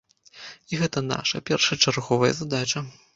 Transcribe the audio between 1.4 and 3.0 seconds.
першачарговая задача.